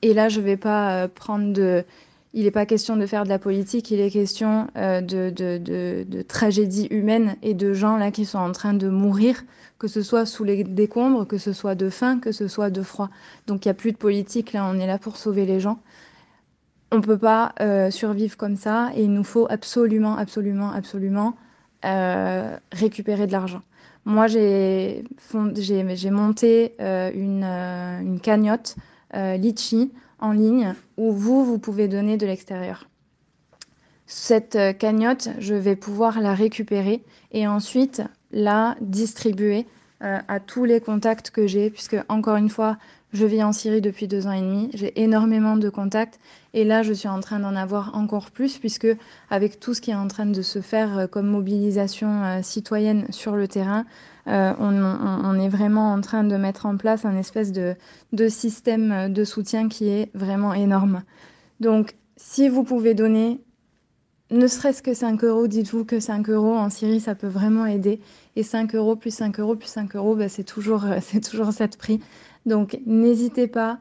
Et 0.01 0.13
là, 0.13 0.29
je 0.29 0.39
ne 0.39 0.45
vais 0.45 0.57
pas 0.57 1.03
euh, 1.03 1.07
prendre 1.07 1.51
de 1.51 1.83
il 2.33 2.43
n'est 2.43 2.51
pas 2.51 2.67
question 2.67 2.97
de 2.97 3.05
faire 3.07 3.23
de 3.23 3.29
la 3.29 3.39
politique, 3.39 3.89
il 3.89 3.99
est 3.99 4.11
question 4.11 4.67
euh, 4.77 5.01
de, 5.01 5.31
de, 5.31 6.21
tragédies 6.21 6.87
humaines 6.91 7.35
et 7.41 7.55
de 7.55 7.73
gens 7.73 7.97
là 7.97 8.11
qui 8.11 8.25
sont 8.25 8.37
en 8.37 8.51
train 8.51 8.75
de 8.75 8.89
mourir, 8.89 9.43
que 9.79 9.87
ce 9.87 10.03
soit 10.03 10.27
sous 10.27 10.43
les 10.43 10.63
décombres, 10.63 11.25
que 11.25 11.39
ce 11.39 11.51
soit 11.51 11.73
de 11.73 11.89
faim, 11.89 12.19
que 12.19 12.31
ce 12.31 12.47
soit 12.47 12.69
de 12.69 12.83
froid. 12.83 13.09
Donc 13.47 13.65
il 13.65 13.69
n'y 13.69 13.71
a 13.71 13.73
plus 13.73 13.91
de 13.91 13.97
politique, 13.97 14.53
là 14.53 14.69
on 14.71 14.77
est 14.77 14.85
là 14.85 14.99
pour 14.99 15.17
sauver 15.17 15.47
les 15.47 15.59
gens. 15.59 15.79
On 16.91 16.97
ne 16.97 17.01
peut 17.01 17.17
pas 17.17 17.53
euh, 17.59 17.91
survivre 17.91 18.37
comme 18.37 18.55
ça 18.55 18.91
et 18.95 19.03
il 19.03 19.11
nous 19.11 19.23
faut 19.23 19.47
absolument, 19.49 20.15
absolument, 20.17 20.71
absolument 20.71 21.35
euh, 21.85 22.55
récupérer 22.71 23.27
de 23.27 23.31
l'argent. 23.31 23.61
Moi 24.05 24.27
j'ai 24.27 25.03
monté 26.11 26.75
une, 26.79 27.43
une, 27.43 28.19
cagnotte 28.21 28.77
Litchi 29.13 29.91
en 30.19 30.31
ligne 30.31 30.75
où 30.95 31.11
vous, 31.11 31.43
vous 31.43 31.59
pouvez 31.59 31.89
donner 31.89 32.15
de 32.15 32.25
l'extérieur. 32.25 32.87
Cette 34.07 34.55
euh, 34.55 34.71
cagnotte, 34.71 35.27
je 35.37 35.53
vais 35.53 35.75
pouvoir 35.75 36.21
la 36.21 36.33
récupérer 36.33 37.03
et 37.33 37.45
ensuite 37.45 38.01
la 38.31 38.77
distribuer 38.79 39.67
euh, 40.01 40.19
à 40.29 40.39
tous 40.39 40.63
les 40.63 40.79
contacts 40.79 41.29
que 41.29 41.45
j'ai, 41.45 41.69
puisque 41.69 41.97
encore 42.07 42.37
une 42.37 42.49
fois, 42.49 42.77
je 43.13 43.25
vis 43.25 43.43
en 43.43 43.53
Syrie 43.53 43.81
depuis 43.81 44.07
deux 44.07 44.27
ans 44.27 44.31
et 44.31 44.41
demi, 44.41 44.69
j'ai 44.73 45.01
énormément 45.01 45.55
de 45.55 45.69
contacts 45.69 46.19
et 46.53 46.63
là, 46.63 46.83
je 46.83 46.93
suis 46.93 47.07
en 47.07 47.19
train 47.19 47.39
d'en 47.39 47.55
avoir 47.55 47.95
encore 47.95 48.31
plus, 48.31 48.57
puisque 48.57 48.87
avec 49.29 49.59
tout 49.59 49.73
ce 49.73 49.81
qui 49.81 49.91
est 49.91 49.95
en 49.95 50.07
train 50.07 50.25
de 50.25 50.41
se 50.41 50.59
faire 50.59 50.97
euh, 50.97 51.07
comme 51.07 51.27
mobilisation 51.27 52.41
citoyenne 52.41 53.05
sur 53.11 53.35
le 53.35 53.47
terrain, 53.47 53.85
euh, 54.27 54.53
on, 54.59 55.39
est 55.39 55.47
vraiment 55.47 55.93
en 55.93 56.01
train 56.01 56.23
de 56.23 56.35
mettre 56.35 56.65
en 56.65 56.75
place 56.75 57.05
un 57.05 57.15
espèce 57.15 57.53
de, 57.53 57.75
système 58.27 59.13
de 59.13 59.23
soutien 59.23 59.69
qui 59.69 59.87
est 59.87 60.11
vraiment 60.13 60.53
énorme. 60.53 61.03
Donc, 61.59 61.95
si 62.17 62.49
vous 62.49 62.63
pouvez 62.63 62.93
donner 62.93 63.39
ne 64.29 64.47
serait-ce 64.47 64.83
que 64.83 64.93
5 64.93 65.23
euros, 65.23 65.47
dites-vous 65.47 65.85
que 65.85 66.01
5 66.01 66.29
euros 66.29 66.57
en 66.57 66.69
Syrie, 66.69 66.99
ça 66.99 67.15
peut 67.15 67.27
vraiment 67.27 67.65
aider. 67.65 68.01
Et 68.35 68.43
5 68.43 68.75
euros 68.75 68.97
plus 68.97 69.13
5 69.13 69.39
euros 69.39 69.55
plus 69.55 69.69
5 69.69 69.95
euros, 69.95 70.15
bah, 70.15 70.27
c'est 70.27 70.43
toujours, 70.43 70.83
c'est 71.01 71.21
toujours 71.21 71.53
cette 71.53 71.77
prix. 71.77 72.01
Donc 72.47 72.79
n'hésitez 72.87 73.47
pas, 73.47 73.77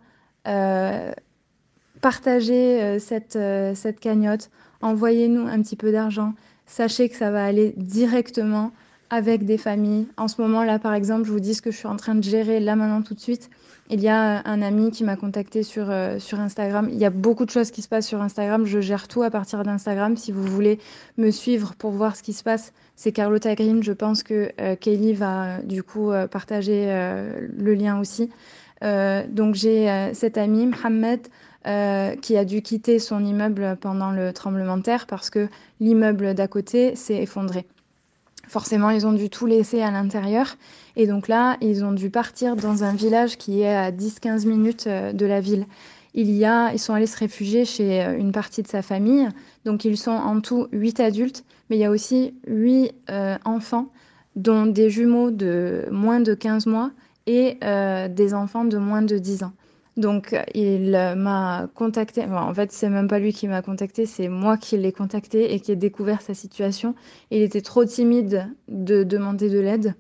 euh, 0.46 1.12
partagez 2.02 2.82
euh, 2.82 2.99
cette, 2.99 3.38
cette 3.75 4.00
cagnotte, 4.00 4.50
envoyez-nous 4.82 5.46
un 5.46 5.62
petit 5.62 5.76
peu 5.76 5.90
d'argent. 5.92 6.35
Sachez 6.66 7.08
que 7.08 7.16
ça 7.16 7.30
va 7.30 7.44
aller 7.44 7.73
directement 7.76 8.73
avec 9.10 9.44
des 9.44 9.58
familles. 9.58 10.06
En 10.16 10.28
ce 10.28 10.40
moment-là, 10.42 10.78
par 10.78 10.94
exemple, 10.94 11.25
je 11.25 11.32
vous 11.32 11.40
dis 11.40 11.54
ce 11.54 11.62
que 11.62 11.70
je 11.70 11.76
suis 11.76 11.86
en 11.86 11.96
train 11.96 12.14
de 12.14 12.22
gérer 12.22 12.60
là 12.60 12.76
maintenant 12.76 13.02
tout 13.02 13.14
de 13.14 13.20
suite. 13.20 13.50
Il 13.88 14.00
y 14.00 14.08
a 14.08 14.42
un 14.44 14.62
ami 14.62 14.90
qui 14.90 15.04
m'a 15.04 15.14
contacté 15.14 15.62
sur, 15.62 15.90
euh, 15.90 16.18
sur 16.18 16.40
Instagram. 16.40 16.88
Il 16.90 16.98
y 16.98 17.04
a 17.04 17.10
beaucoup 17.10 17.44
de 17.44 17.50
choses 17.50 17.70
qui 17.70 17.82
se 17.82 17.88
passent 17.88 18.08
sur 18.08 18.20
Instagram. 18.20 18.66
Je 18.66 18.80
gère 18.80 19.06
tout 19.06 19.22
à 19.22 19.30
partir 19.30 19.62
d'Instagram. 19.62 20.16
Si 20.16 20.32
vous 20.32 20.42
voulez 20.42 20.80
me 21.18 21.30
suivre 21.30 21.75
pour 21.76 21.92
voir 21.92 22.16
ce 22.16 22.25
qui 22.25 22.32
se 22.32 22.42
passe, 22.42 22.72
c'est 22.96 23.12
Carlotta 23.12 23.54
Green. 23.54 23.84
Je 23.84 23.92
pense 23.92 24.25
que 24.25 24.50
euh, 24.60 24.75
Kelly 24.75 25.12
va 25.12 25.62
du 25.62 25.84
coup 25.84 26.10
euh, 26.10 26.26
partager 26.26 26.86
le 27.56 27.75
lien 27.75 28.00
aussi. 28.00 28.30
donc 28.82 29.54
j'ai 29.54 30.10
cet 30.14 30.36
ami, 30.36 30.66
Mohamed, 30.66 31.28
qui 32.20 32.36
a 32.36 32.44
dû 32.44 32.62
quitter 32.62 32.98
son 32.98 33.25
immeuble 33.25 33.76
pendant 33.80 34.10
le 34.10 34.32
tremblement 34.32 34.76
de 34.76 34.82
terre 34.82 35.06
parce 35.06 35.30
que 35.30 35.48
l'immeuble 35.80 36.34
d'à 36.34 36.48
côté 36.48 36.96
s'est 36.96 37.22
effondré. 37.22 37.66
Forcément, 38.48 38.90
ils 38.90 39.06
ont 39.06 39.12
dû 39.12 39.28
tout 39.28 39.46
laisser 39.46 39.82
à 39.82 39.90
l'intérieur. 39.90 40.56
Et 40.94 41.06
donc 41.06 41.28
là, 41.28 41.56
ils 41.60 41.84
ont 41.84 41.92
dû 41.92 42.10
partir 42.10 42.56
dans 42.56 42.84
un 42.84 42.94
village 42.94 43.36
qui 43.36 43.62
est 43.62 43.74
à 43.74 43.90
10-15 43.90 44.46
minutes 44.46 44.86
euh, 44.86 45.12
de 45.12 45.26
la 45.26 45.40
ville. 45.40 45.66
Il 46.14 46.30
y 46.30 46.44
a, 46.44 46.72
ils 46.72 46.78
sont 46.78 46.94
allés 46.94 47.06
se 47.06 47.18
réfugier 47.18 47.64
chez 47.64 48.02
euh, 48.02 48.16
une 48.16 48.32
partie 48.32 48.62
de 48.62 48.68
sa 48.68 48.82
famille. 48.82 49.28
Donc 49.64 49.84
ils 49.84 49.98
sont 49.98 50.12
en 50.12 50.40
tout 50.40 50.68
8 50.72 51.00
adultes, 51.00 51.44
mais 51.68 51.76
il 51.76 51.80
y 51.80 51.84
a 51.84 51.90
aussi 51.90 52.34
8 52.46 52.92
euh, 53.10 53.36
enfants, 53.44 53.88
dont 54.36 54.66
des 54.66 54.90
jumeaux 54.90 55.30
de 55.30 55.86
moins 55.90 56.20
de 56.20 56.34
15 56.34 56.66
mois 56.66 56.90
et 57.26 57.58
des 58.10 58.34
enfants 58.34 58.64
de 58.64 58.78
moins 58.78 59.02
de 59.02 59.18
10 59.18 59.42
ans. 59.42 59.52
Donc, 59.96 60.36
il 60.54 60.90
m'a 60.90 61.68
contacté. 61.74 62.24
en 62.24 62.52
fait, 62.52 62.70
c'est 62.70 62.90
même 62.90 63.08
pas 63.08 63.18
lui 63.18 63.32
qui 63.32 63.48
m'a 63.48 63.62
contacté, 63.62 64.04
c'est 64.04 64.28
moi 64.28 64.58
qui 64.58 64.76
l'ai 64.76 64.92
contacté 64.92 65.54
et 65.54 65.60
qui 65.60 65.72
ai 65.72 65.76
découvert 65.76 66.20
sa 66.20 66.34
situation. 66.34 66.94
Il 67.30 67.40
était 67.40 67.62
trop 67.62 67.84
timide 67.84 68.46
de 68.68 69.04
demander 69.04 69.48
de 69.48 69.58
l'aide. 69.58 69.94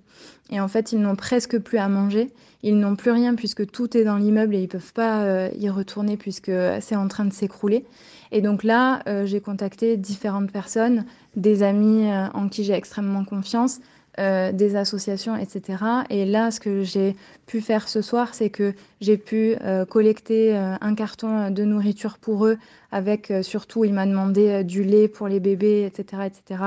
Et 0.50 0.60
en 0.60 0.68
fait, 0.68 0.92
ils 0.92 1.00
n'ont 1.00 1.16
presque 1.16 1.58
plus 1.58 1.78
à 1.78 1.88
manger. 1.88 2.30
Ils 2.62 2.78
n'ont 2.78 2.96
plus 2.96 3.10
rien 3.10 3.34
puisque 3.34 3.70
tout 3.70 3.96
est 3.96 4.04
dans 4.04 4.16
l'immeuble 4.16 4.54
et 4.54 4.62
ils 4.62 4.68
peuvent 4.68 4.92
pas 4.92 5.22
euh, 5.22 5.50
y 5.56 5.68
retourner 5.68 6.16
puisque 6.16 6.52
c'est 6.80 6.96
en 6.96 7.08
train 7.08 7.24
de 7.24 7.32
s'écrouler. 7.32 7.84
Et 8.32 8.40
donc 8.40 8.64
là, 8.64 9.02
euh, 9.08 9.24
j'ai 9.26 9.40
contacté 9.40 9.96
différentes 9.96 10.50
personnes, 10.50 11.04
des 11.36 11.62
amis 11.62 12.10
euh, 12.10 12.26
en 12.34 12.48
qui 12.48 12.64
j'ai 12.64 12.72
extrêmement 12.72 13.24
confiance, 13.24 13.80
euh, 14.18 14.50
des 14.50 14.76
associations, 14.76 15.36
etc. 15.36 15.76
Et 16.08 16.24
là, 16.24 16.50
ce 16.50 16.58
que 16.58 16.82
j'ai 16.82 17.14
pu 17.44 17.60
faire 17.60 17.86
ce 17.86 18.00
soir, 18.00 18.34
c'est 18.34 18.48
que 18.48 18.72
j'ai 19.02 19.18
pu 19.18 19.56
euh, 19.60 19.84
collecter 19.84 20.56
euh, 20.56 20.74
un 20.80 20.94
carton 20.94 21.50
de 21.50 21.64
nourriture 21.64 22.16
pour 22.16 22.46
eux, 22.46 22.56
avec 22.90 23.30
surtout, 23.42 23.84
il 23.84 23.92
m'a 23.92 24.06
demandé 24.06 24.64
du 24.64 24.84
lait 24.84 25.08
pour 25.08 25.28
les 25.28 25.38
bébés, 25.38 25.84
etc., 25.84 26.22
etc. 26.24 26.62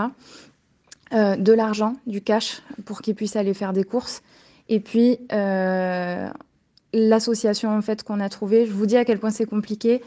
de 1.12 1.52
l'argent, 1.52 1.96
du 2.06 2.22
cash, 2.22 2.62
pour 2.86 3.02
qu'ils 3.02 3.16
puissent 3.16 3.36
aller 3.36 3.56
faire 3.56 3.74
des 3.74 3.84
courses. 3.84 4.22
Et 4.68 4.80
puis, 4.80 5.18
l'association 6.94 7.76
en 7.76 7.82
fait 7.82 8.04
qu'on 8.04 8.20
a 8.20 8.30
trouvée, 8.30 8.68
je 8.68 8.74
vous 8.74 8.86
dis 8.86 8.98
à 8.98 9.06
quel 9.06 9.18
point 9.18 9.32
c'est 9.32 9.48
compliqué, 9.48 10.04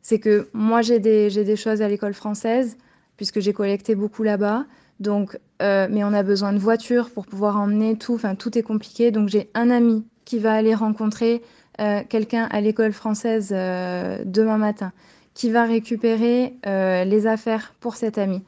c'est 0.00 0.20
que 0.20 0.48
moi 0.54 0.80
j'ai 0.80 1.00
des, 1.00 1.28
des 1.28 1.56
choses 1.56 1.82
à 1.82 1.88
l'école 1.88 2.14
française, 2.14 2.78
puisque 3.18 3.40
j'ai 3.40 3.52
collecté 3.52 3.94
beaucoup 3.94 4.22
là-bas. 4.22 4.64
Donc, 5.00 5.38
euh, 5.62 5.86
mais 5.90 6.04
on 6.04 6.12
a 6.12 6.22
besoin 6.22 6.52
de 6.52 6.58
voitures 6.58 7.10
pour 7.10 7.26
pouvoir 7.26 7.58
emmener 7.58 7.96
tout. 7.96 8.14
Enfin, 8.14 8.34
tout 8.34 8.56
est 8.58 8.62
compliqué. 8.62 9.10
Donc, 9.10 9.28
j'ai 9.28 9.50
un 9.54 9.70
ami 9.70 10.04
qui 10.24 10.38
va 10.38 10.52
aller 10.52 10.74
rencontrer 10.74 11.42
euh, 11.80 12.02
quelqu'un 12.08 12.48
à 12.50 12.60
l'école 12.60 12.92
française 12.92 13.52
euh, 13.52 14.18
demain 14.24 14.58
matin, 14.58 14.92
qui 15.34 15.50
va 15.50 15.64
récupérer 15.64 16.54
les 16.64 17.26
affaires 17.26 17.74
pour 17.80 17.94
cet 17.94 18.18
ami. 18.18 18.42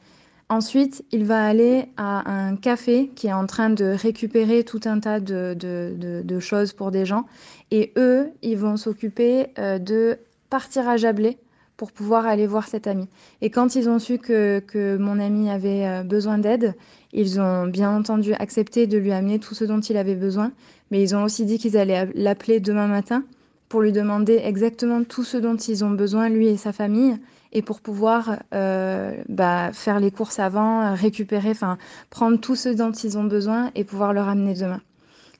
Ensuite, 0.49 1.05
il 1.13 1.23
va 1.23 1.45
aller 1.45 1.85
à 1.95 2.29
un 2.29 2.57
café 2.57 3.09
qui 3.15 3.27
est 3.27 3.33
en 3.33 3.45
train 3.45 3.69
de 3.69 3.85
récupérer 3.85 4.65
tout 4.65 4.81
un 4.83 4.99
tas 4.99 5.21
de, 5.21 5.55
de 5.57 6.39
choses 6.41 6.73
pour 6.73 6.91
des 6.91 7.05
gens. 7.05 7.25
Et 7.71 7.93
eux, 7.97 8.29
ils 8.41 8.57
vont 8.57 8.75
s'occuper 8.75 9.47
de 9.57 10.19
partir 10.49 10.89
à 10.89 10.97
Jablé 10.97 11.37
pour 11.81 11.91
pouvoir 11.91 12.27
aller 12.27 12.45
voir 12.45 12.67
cet 12.67 12.85
ami. 12.85 13.07
Et 13.41 13.49
quand 13.49 13.73
ils 13.73 13.89
ont 13.89 13.97
su 13.97 14.19
que, 14.19 14.59
que 14.59 14.97
mon 14.97 15.19
ami 15.19 15.49
avait 15.49 15.87
euh, 15.87 16.03
besoin 16.03 16.37
d'aide, 16.37 16.75
ils 17.11 17.41
ont 17.41 17.65
bien 17.65 17.89
entendu 17.89 18.35
accepté 18.35 18.85
de 18.85 18.99
lui 18.99 19.11
amener 19.11 19.39
tout 19.39 19.55
ce 19.55 19.63
dont 19.63 19.79
il 19.79 19.97
avait 19.97 20.13
besoin, 20.13 20.51
mais 20.91 21.01
ils 21.01 21.15
ont 21.15 21.23
aussi 21.23 21.43
dit 21.43 21.57
qu'ils 21.57 21.77
allaient 21.77 22.07
l'appeler 22.13 22.59
demain 22.59 22.85
matin 22.85 23.23
pour 23.67 23.81
lui 23.81 23.91
demander 23.91 24.39
exactement 24.43 25.03
tout 25.03 25.23
ce 25.23 25.37
dont 25.37 25.55
ils 25.55 25.83
ont 25.83 25.89
besoin, 25.89 26.29
lui 26.29 26.49
et 26.49 26.57
sa 26.57 26.71
famille, 26.71 27.17
et 27.51 27.63
pour 27.63 27.81
pouvoir 27.81 28.43
euh, 28.53 29.15
bah, 29.27 29.71
faire 29.73 29.99
les 29.99 30.11
courses 30.11 30.37
avant, 30.37 30.93
récupérer, 30.93 31.49
enfin 31.49 31.79
prendre 32.11 32.39
tout 32.39 32.55
ce 32.55 32.69
dont 32.69 32.91
ils 32.91 33.17
ont 33.17 33.23
besoin 33.23 33.71
et 33.73 33.85
pouvoir 33.85 34.13
le 34.13 34.21
ramener 34.21 34.53
demain. 34.53 34.81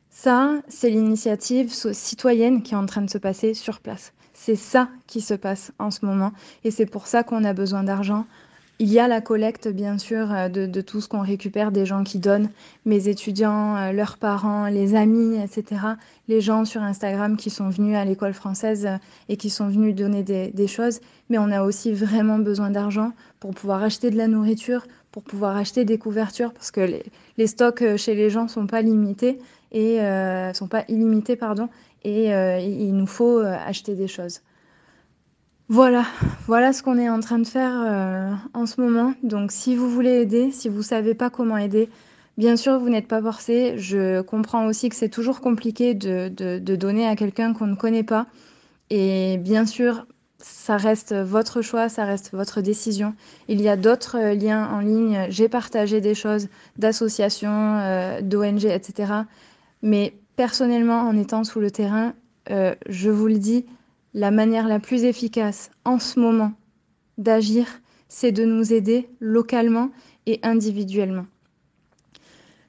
Ça, 0.10 0.55
c'est 0.67 0.89
l'initiative 0.89 1.71
citoyenne 1.71 2.63
qui 2.63 2.74
est 2.74 2.77
en 2.77 2.88
train 2.88 3.03
de 3.03 3.12
se 3.12 3.19
passer 3.19 3.53
sur 3.53 3.79
place. 3.79 4.12
C'est 4.43 4.55
ça 4.55 4.89
qui 5.05 5.21
se 5.21 5.36
passe 5.36 5.71
en 5.77 5.91
ce 5.91 6.03
moment 6.03 6.31
et 6.63 6.71
c'est 6.71 6.88
pour 6.88 7.05
ça 7.05 7.21
qu'on 7.21 7.43
a 7.43 7.53
besoin 7.53 7.83
d'argent 7.83 8.25
Il 8.79 8.91
y 8.91 8.98
a 8.98 9.07
la 9.07 9.21
collecte, 9.21 9.67
bien 9.67 10.00
sûr, 10.00 10.33
euh, 10.33 10.50
de, 10.50 10.81
tout 10.81 11.00
ce 11.00 11.07
qu'on 11.07 11.21
récupère 11.21 11.71
des 11.71 11.86
gens 11.86 12.03
qui 12.03 12.17
donnent, 12.17 12.50
mes 12.83 13.07
étudiants, 13.07 13.77
euh, 13.77 13.91
leurs 13.91 14.17
parents, 14.17 14.65
les 14.65 14.95
amis, 14.95 15.39
etc. 15.39 15.81
Les 16.27 16.41
gens 16.41 16.65
sur 16.65 16.81
Instagram 16.81 17.38
qui 17.38 17.51
sont 17.51 17.69
venus 17.69 17.95
à 17.95 18.03
l'école 18.03 18.33
française 18.33 18.88
euh, 18.88 18.98
et 19.29 19.38
qui 19.38 19.51
sont 19.51 19.67
venus 19.67 19.93
donner 19.93 20.24
des, 20.24 20.67
choses. 20.67 21.01
Mais 21.29 21.38
on 21.38 21.51
a 21.51 21.62
aussi 21.62 21.93
vraiment 21.93 22.39
besoin 22.39 22.71
d'argent 22.71 23.12
pour 23.39 23.51
pouvoir 23.51 23.83
acheter 23.83 24.10
de 24.10 24.17
la 24.17 24.27
nourriture, 24.27 24.88
pour 25.12 25.21
pouvoir 25.21 25.55
acheter 25.55 25.86
des 25.86 26.00
couvertures, 26.00 26.51
parce 26.51 26.71
que 26.71 26.81
les, 27.38 27.48
stocks 27.48 27.83
chez 27.95 28.15
les 28.15 28.31
gens 28.31 28.48
sont 28.48 28.65
pas 28.65 28.81
limités 28.81 29.38
et 29.71 30.00
sont 30.53 30.67
pas 30.67 30.83
illimités, 30.89 31.36
pardon. 31.36 31.69
Et 32.03 32.29
il 32.29 32.96
nous 32.96 33.05
faut 33.05 33.39
acheter 33.39 33.96
des 33.96 34.08
choses. 34.08 34.41
Voilà, 35.74 36.03
voilà 36.48 36.74
ce 36.74 36.84
qu'on 36.84 36.98
est 36.98 37.08
en 37.08 37.22
train 37.22 37.39
de 37.39 37.48
faire 37.48 37.72
euh, 37.72 38.34
en 38.53 38.65
ce 38.65 38.81
moment. 38.81 39.13
Donc 39.24 39.53
si 39.53 39.74
vous 39.77 39.89
voulez 39.89 40.20
aider, 40.20 40.51
si 40.51 40.67
vous 40.67 40.79
ne 40.79 40.84
savez 40.84 41.13
pas 41.13 41.29
comment 41.29 41.55
aider, 41.55 41.88
bien 42.38 42.58
sûr, 42.58 42.77
vous 42.77 42.89
n'êtes 42.89 43.08
pas 43.08 43.22
forcé. 43.22 43.77
Je 43.77 44.20
comprends 44.20 44.65
aussi 44.65 44.89
que 44.89 44.98
c'est 44.98 45.08
toujours 45.08 45.39
compliqué 45.39 45.93
de, 45.93 46.27
de 46.27 46.75
donner 46.75 47.08
à 47.08 47.15
quelqu'un 47.15 47.53
qu'on 47.53 47.67
ne 47.67 47.75
connaît 47.75 48.03
pas. 48.03 48.25
Et 48.89 49.38
bien 49.38 49.65
sûr, 49.65 50.05
ça 50.39 50.75
reste 50.75 51.15
votre 51.15 51.62
choix, 51.62 51.88
ça 51.88 52.03
reste 52.03 52.31
votre 52.34 52.60
décision. 52.60 53.15
Il 53.48 53.62
y 53.62 53.70
a 53.70 53.77
d'autres 53.77 54.34
liens 54.34 54.67
en 54.74 54.81
ligne. 54.81 55.27
J'ai 55.29 55.48
partagé 55.48 56.01
des 56.01 56.15
choses 56.15 56.50
d'associations, 56.77 57.77
euh, 57.79 58.20
d'ONG, 58.20 58.65
etc. 58.65 59.13
Mais 59.84 60.15
personnellement, 60.41 61.01
en 61.01 61.15
étant 61.19 61.43
sous 61.43 61.60
le 61.60 61.69
terrain, 61.69 62.15
euh, 62.50 62.74
je 62.89 63.12
vous 63.12 63.27
le 63.27 63.38
dis, 63.38 63.67
la 64.15 64.31
manière 64.31 64.67
la 64.67 64.79
plus 64.79 65.03
efficace 65.03 65.69
en 65.86 66.00
ce 66.00 66.19
moment 66.19 66.53
d'agir, 67.19 67.67
c'est 68.07 68.31
de 68.31 68.43
nous 68.43 68.74
aider 68.74 69.07
localement 69.19 69.91
et 70.25 70.39
individuellement. 70.41 71.27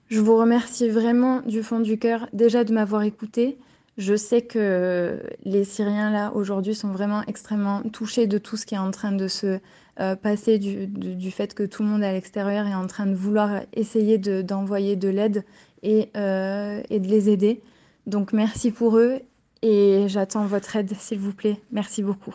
Je 0.09 0.21
vous 0.21 0.37
remercie 0.37 0.91
vraiment 0.91 1.41
du 1.47 1.62
fond 1.62 1.81
du 1.81 1.99
cœur 1.99 2.29
déjà 2.35 2.62
de 2.62 2.75
m'avoir 2.75 3.05
écouté. 3.05 3.57
Je 3.97 4.17
sais 4.17 4.43
que 4.43 5.23
les 5.45 5.64
Syriens 5.64 6.11
là 6.11 6.31
aujourd'hui 6.35 6.75
sont 6.75 6.91
vraiment 6.91 7.23
extrêmement 7.26 7.81
touchés 7.85 8.26
de 8.26 8.37
tout 8.37 8.59
ce 8.59 8.67
qui 8.67 8.75
est 8.75 8.79
en 8.79 8.91
train 8.91 9.12
de 9.12 9.29
se 9.29 9.61
euh, 9.99 10.14
passer 10.14 10.59
du, 10.59 11.31
fait 11.31 11.55
que 11.55 11.62
tout 11.62 11.83
le 11.83 11.88
monde 11.88 12.02
à 12.02 12.12
l'extérieur 12.12 12.67
est 12.67 12.75
en 12.75 12.87
train 12.87 13.07
de 13.07 13.14
vouloir 13.14 13.62
essayer 13.73 14.19
d'envoyer 14.19 14.97
de, 14.97 15.09
l'aide 15.09 15.45
et, 15.83 16.11
euh, 16.17 16.83
et 16.91 17.01
de 17.01 17.09
les 17.09 17.31
aider. 17.31 17.61
Donc 18.07 18.33
merci 18.33 18.71
pour 18.71 18.99
eux 18.99 19.21
et 19.62 20.05
j'attends 20.09 20.47
votre 20.47 20.77
aide, 20.77 20.93
s'il 20.99 21.19
vous 21.19 21.33
plaît. 21.33 21.59
Merci 21.71 22.03
beaucoup. 22.03 22.35